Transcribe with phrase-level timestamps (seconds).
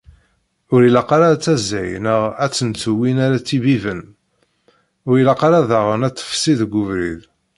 [0.73, 4.01] Ur ilaq ara ad taẓay neɣ ad tentu win ara tt-ibibben;
[5.07, 7.21] ur ilaq ara diɣen ad tefsi deg ubrid.